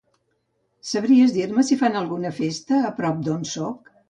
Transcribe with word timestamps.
Sabries 0.91 1.35
dir-me 1.35 1.65
si 1.69 1.77
fan 1.83 1.99
alguna 2.01 2.33
festa 2.39 2.81
a 2.89 2.91
prop 3.03 3.23
d'on 3.31 3.47
soc? 3.53 3.95